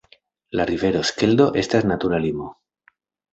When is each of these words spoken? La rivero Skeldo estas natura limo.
La 0.59 0.63
rivero 0.69 1.03
Skeldo 1.09 1.47
estas 1.65 1.85
natura 1.93 2.21
limo. 2.25 2.49